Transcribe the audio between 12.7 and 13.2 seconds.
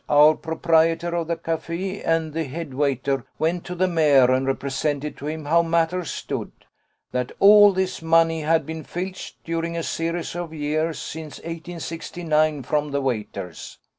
the